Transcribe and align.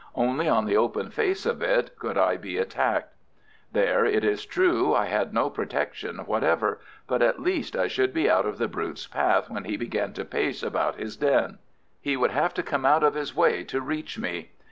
Only 0.15 0.49
on 0.49 0.65
the 0.65 0.75
open 0.77 1.11
face 1.11 1.45
of 1.45 1.61
it 1.61 1.95
could 1.99 2.17
I 2.17 2.35
be 2.35 2.57
attacked. 2.57 3.13
There, 3.71 4.03
it 4.03 4.23
is 4.23 4.47
true, 4.47 4.95
I 4.95 5.05
had 5.05 5.31
no 5.31 5.47
protection 5.51 6.25
whatever; 6.25 6.79
but, 7.05 7.21
at 7.21 7.39
least, 7.39 7.75
I 7.75 7.85
should 7.87 8.11
be 8.11 8.27
out 8.27 8.47
of 8.47 8.57
the 8.57 8.67
brute's 8.67 9.05
path 9.05 9.51
when 9.51 9.65
he 9.65 9.77
began 9.77 10.13
to 10.13 10.25
pace 10.25 10.63
about 10.63 10.95
his 10.95 11.17
den. 11.17 11.59
He 12.01 12.17
would 12.17 12.31
have 12.31 12.55
to 12.55 12.63
come 12.63 12.83
out 12.83 13.03
of 13.03 13.13
his 13.13 13.35
way 13.35 13.63
to 13.65 13.79
reach 13.79 14.17
me. 14.17 14.49